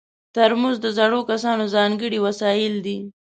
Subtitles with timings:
[0.35, 2.97] ترموز د زړو کسانو ځانګړی وسایل دي.